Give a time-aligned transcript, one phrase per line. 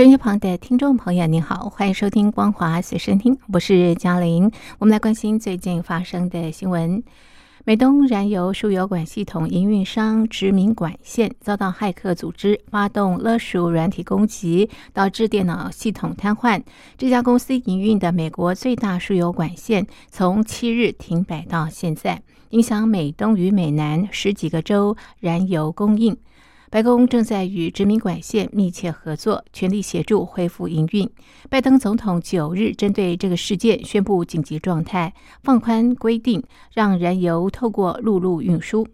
[0.00, 4.50] 收音旁的听众朋友，您好，欢迎收听《光华随身听》，我是嘉玲。
[4.78, 7.04] 我们来关心最近发生的新闻。
[7.66, 16.62] 美东燃油输油管系统营运商殖民管线遭到骇客组织发动勒索软体攻击，导致电脑系统瘫痪。
[16.96, 26.16] 这家公司营运的美国最大输油管线从七日停摆到现在，影响美东与美南十几个州燃油供应。
[26.72, 31.10] 白宫正在与殖民管线密切合作，全力协助恢复营运。
[31.48, 36.40] 拜登总统九日针对这个事件宣布紧急状态，放宽规定，
[36.72, 38.86] 让燃油透过陆路运输。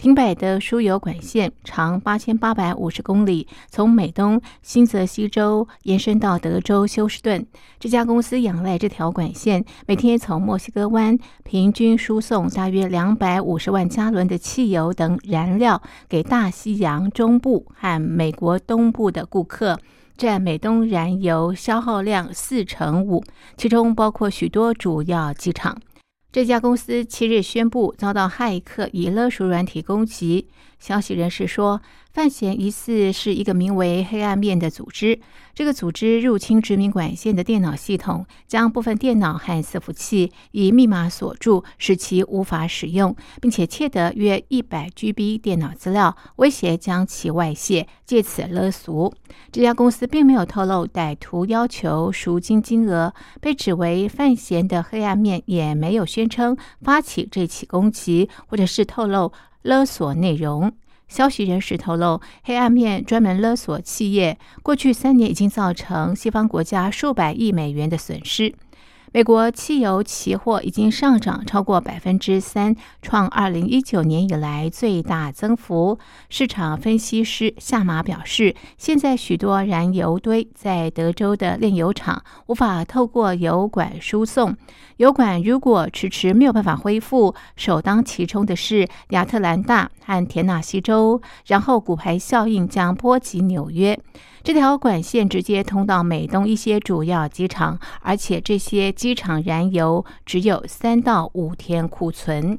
[0.00, 7.46] 停摆的输油管线长八千八百五十公里，从美东新泽西州延伸到德州休斯顿。
[7.78, 19.78] 这家公司仰赖这条管线，每天从墨西哥湾平均输送大约两百五十万加仑的汽油等燃料给大西洋中部和美国东部的顾客，
[20.16, 23.22] 占美东燃油消耗量四成五，
[23.58, 25.76] 其中包括许多主要机场。
[26.32, 30.48] 这家公司七日宣布遭到骇客以勒索软体攻击。
[30.78, 31.80] 消息人士说。
[32.12, 35.20] 范闲疑似是一个名为“黑暗面”的组织。
[35.54, 49.14] 这个组织入侵殖民管线的电脑系统，将部分电脑和伺服器以密码锁住，使其无法使用，并且窃得约一百 GB 电脑资料，威胁将其外泄，借此勒索。
[49.52, 60.72] 这家公司并没有透露歹徒要求赎金金额，被指为范闲的黑暗面也没有宣称发起这起攻击，或者是透露勒索内容。
[61.10, 68.54] 消息人士透露，黑暗面专门勒索企业，过去三年已经造成西方国家数百亿美元的损失。
[69.12, 75.98] 美国汽油期货已经上涨超过百分之三，创二零一九年以来最大增幅。
[76.28, 84.56] 市场分析师夏马表示，现在许多燃油堆在德州的炼油厂无法透过油管输送，
[84.98, 93.98] 油管如果迟迟没有办法恢复，首当其冲的是亚特兰大和田纳西州，然后骨牌效应将波及纽约。
[94.42, 102.58] 这条管线直接通到美东一些主要机场，而且这些机场燃油只有三到五天库存。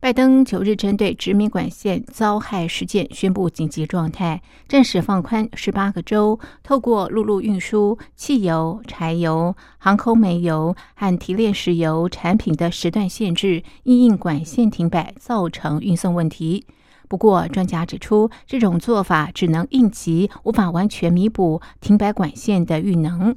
[0.00, 16.64] 拜登九日针对殖民管线遭害事件宣布紧急状态，暂时放宽十八个州透过陆路运输汽油、柴油、航空煤油和提炼石油产品的时段限制，因应管线停摆造成运送问题。
[17.08, 23.34] 不过，专家指出，这种做法只能应急，无法完全弥补停摆管线的运能。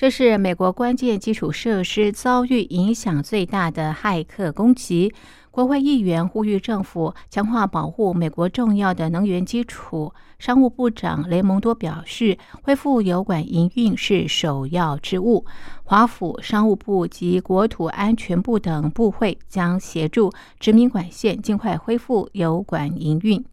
[0.00, 5.12] 这是美国关键基础设施遭遇影响最大的骇客攻击。
[5.50, 10.14] 国会议员呼吁政府强化保护美国重要的能源基础。
[10.38, 15.44] 商务部长雷蒙多表示，恢复油管营运是首要之务。
[15.84, 23.44] 华府商务部及国土安全部等部会将协助殖民管线尽快恢复油管营运。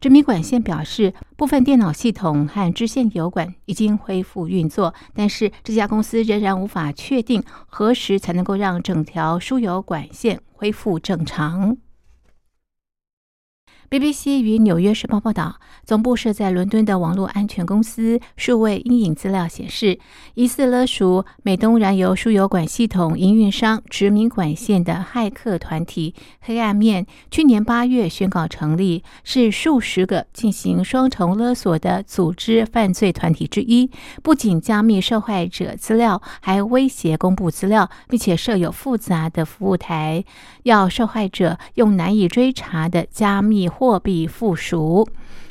[0.00, 10.40] 殖民管线表示，部分电脑系统和支线油管已经恢复运作，但是这家公司仍然无法确定何时才能够让整条输油管线。
[10.52, 11.76] 恢复正常。
[13.90, 19.98] BBC 与《纽约时报》报道，总部设在伦敦的网络安全公司数位阴影资料显示，
[20.34, 33.90] 疑似勒索美东燃油输油管系统营运商殖民管线的骇客团体“黑暗面”去年八月宣告成立，是数十个进行双重勒索的组织犯罪团体之一。
[34.22, 40.22] 不仅加密受害者资料，还威胁公布资料，并且设有复杂的服务台，
[40.64, 43.66] 要受害者用难以追查的加密。
[43.78, 45.08] 货币附属。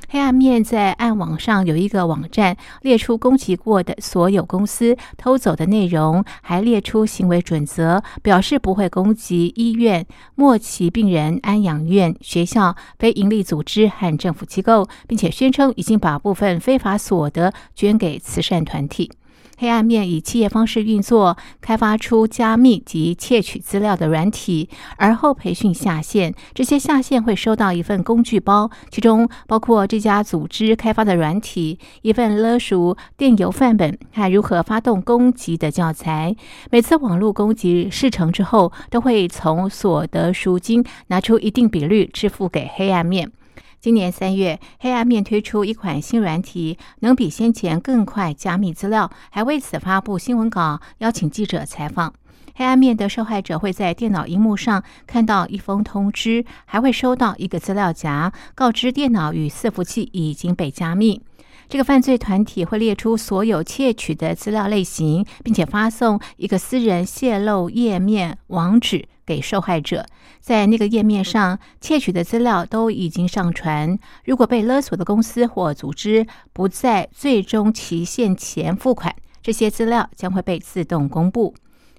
[0.09, 19.09] 黑暗面在暗网上有一个网站，列出攻击过的所有公司偷走的内容，还列出行为准则，表示不会攻击医院、末期病人安养院、学校、非营利组织和政府机构，并且宣称已经把部分非法所得捐给慈善团体。
[19.57, 26.33] 黑暗面以企业方式运作，开发出加密及窃取资料的软体，而后培训下线。
[26.53, 36.35] 这些下线会收到一份工具包，其中包括这家组织开发的软体、一份勒赎电邮范本和如何发动攻击的教材。
[36.69, 43.31] 每次网络攻击事成之后，都会从所得赎金拿出一定比率支付给黑暗面。
[43.79, 52.13] 今年三月，黑暗面推出一款新软体，能比先前更快加密资料，还为此发布新闻稿，邀请记者采访。
[52.55, 61.21] 黑暗面的受害者会在电脑荧幕上看到一封通知，还会收到一个资料夹，告知电脑与伺服器已经被加密。
[61.69, 70.05] 这个犯罪团体会列出所有窃取的资料类型，并且发送一个私人泄露页面网址给受害者。
[70.39, 73.99] 在那个页面上，窃取的资料都已经上传。
[74.23, 79.13] 如果被勒索的公司或组织不在最终期限前付款，
[79.43, 81.53] 这些资料将会被自动公布。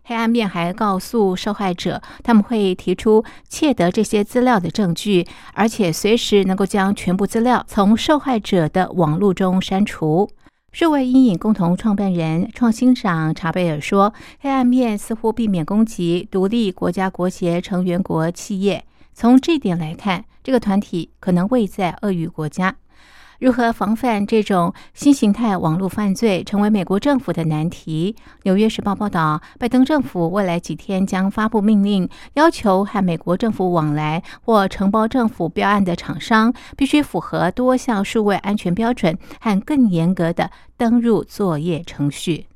[0.05, 10.31] 黑暗面还告诉受害者，他们会提出窃得这些资料的证据，而且随时能够将全部资料从受害者的网络中删除。
[10.79, 18.85] 这位阴影共同创办人、创新长查贝尔说：“黑暗面似乎避免攻击独立国家国协成员国企业。
[19.13, 22.77] 从这点来看，这个团体可能未在恶语国家。”
[23.39, 28.17] 如何防范这种新形态网络犯罪，成为美国政府的难题。
[28.43, 42.48] 纽约时报报道，拜登政府未来几天将发布命令，要求和美国政府往来或承包政府标案的厂商，必须符合多项数位安全标准和更严格的登入作业程序。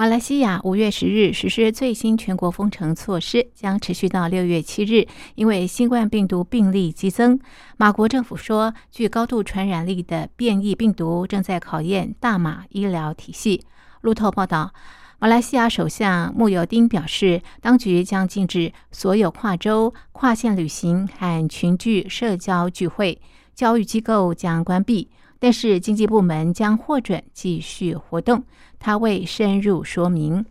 [0.00, 5.08] 马来西亚五月十日实施最新全国封城措施，将持续到六月七日。
[5.34, 7.40] 因为新冠病毒病例激增，
[7.76, 13.64] 马国政府说，具高度传染力的变异病毒正在考验大马医疗体系。
[14.02, 14.72] 路透报道，
[15.18, 23.20] 马来西亚首相穆尤丁表示，当局将禁止所有跨州、跨县旅行和群聚社交聚会，
[23.52, 25.10] 教育机构将关闭。
[25.38, 28.44] 但是经济部门将获准继续活动。
[28.78, 30.44] 他未深入说明。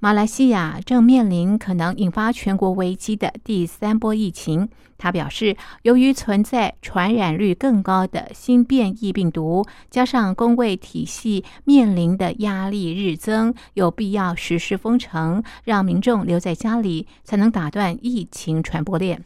[0.00, 4.68] 马来西亚正面临可能引发全国危机的第三波疫情。
[4.98, 19.24] 他表示，由于存在传染率更高的新变异病毒，加上公卫体系面临的压力日增，有必要实施封城，让民众留在家里，才能打断疫情传播链。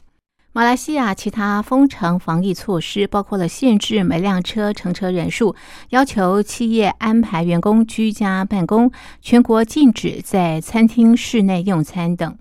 [0.59, 5.55] 马来西亚其他封城防疫措施包括了限制每辆车乘车人数，
[5.91, 8.91] 要求企业安排员工居家办公，
[9.23, 12.37] 全国禁止在餐厅室内用餐等。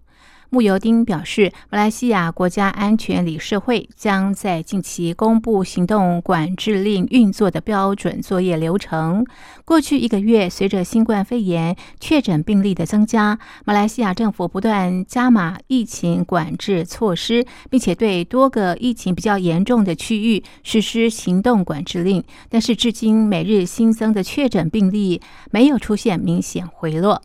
[0.50, 9.26] 穆尤丁表示，马来西亚国家安全理事会将在近期公布行动管制令运作的标准作业流程。
[9.66, 22.24] 过去一个月，随着新冠肺炎确诊病例的增加，马来西亚政府不断加码疫情管制措施，并且对多个疫情比较严重的区域实施行动管制令。
[22.50, 25.22] 但是，至今每日新增的确诊病例
[25.52, 27.22] 没有出现明显回落。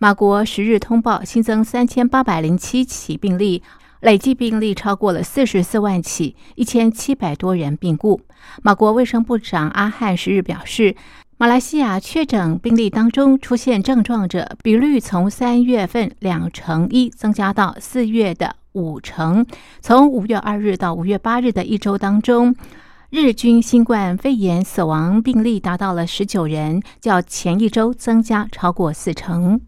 [0.00, 3.64] 马国十日通报新增三千八百零七起病例，
[3.98, 8.20] 累计病例超过了四十四万起，一千七百多人病故。
[8.62, 10.94] 马国卫生部长阿汉十日表示，
[11.36, 19.44] 马来西亚确诊病例当中出现症状者比率从三月份两成一增加到四月的五成。
[19.80, 22.54] 从五月二日到五月八日的一周当中，
[23.10, 29.60] 日均新冠肺炎死亡病例达到了十九人，较前一周增加超过四成。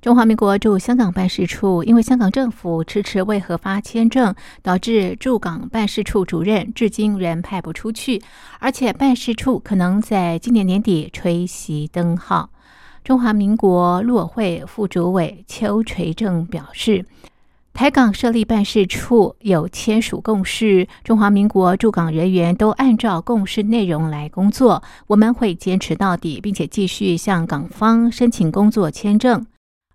[0.00, 8.22] 中华民国驻香港办事处因为香港政府迟迟未核发签证，导致驻港办事处主任至今仍派不出去，
[8.60, 12.48] 而且办事处可能在今年年底吹熄灯号。
[13.04, 17.04] 中华民国陆委会副主委邱垂正表示，
[17.74, 29.44] 台港设立办事处有签署共识，中华民国驻港人员都按照共识内容来工作，我们会坚持到底，并且继续向港方申请工作签证。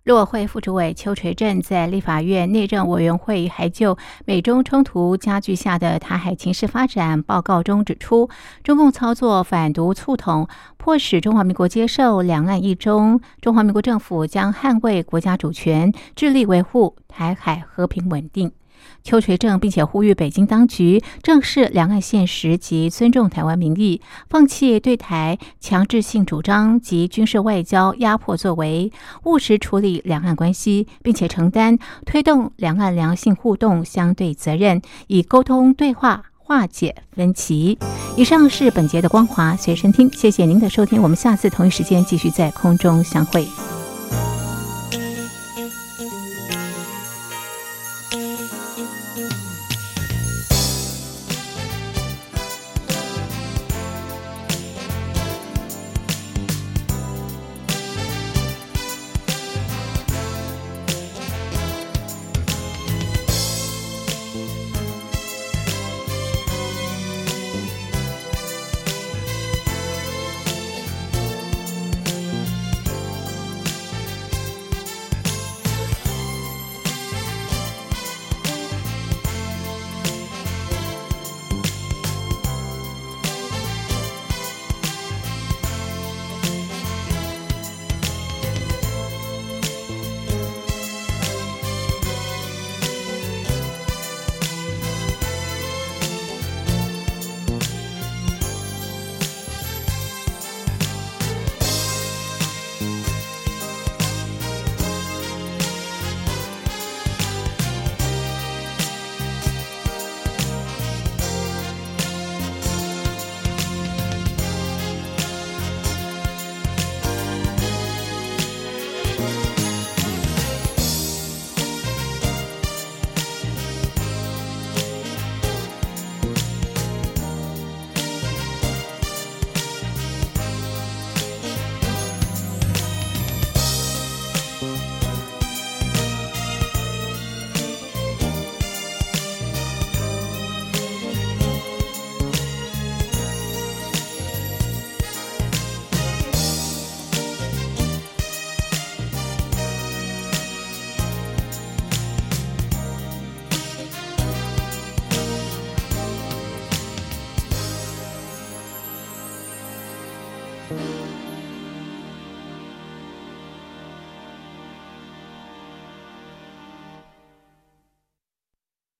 [0.06, 8.30] 陆委会副主委邱垂正在立法院内政委员会还就美中冲突加剧下的台海情势发展报告中指出，
[8.62, 10.46] 中共操作反独促统，
[10.76, 18.52] 迫使中华民国接受两岸一中，中华民国政府将捍卫国家主权，致力维护台海和平稳定。
[19.02, 28.90] 邱垂正，并且呼吁北京当局正视两岸现实及尊重台湾民意，放弃对台强制性主张及军事外交压迫作为，
[29.24, 36.24] 务实处理两岸关系，并且承担推动两岸良性互动相对责任，以沟通对话。
[36.48, 37.76] 化解分歧。
[38.16, 43.44] 以上是本节的光华随身听，谢谢您的收听，我们下次同一时间继续在空中相会。